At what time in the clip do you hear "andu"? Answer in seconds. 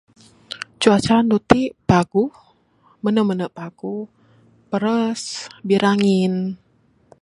1.19-1.37